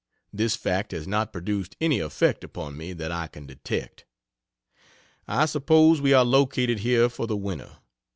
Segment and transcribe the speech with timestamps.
[0.33, 4.05] This fact has not produced any effect upon me that I can detect.
[5.27, 7.77] I suppose we are located here for the winter.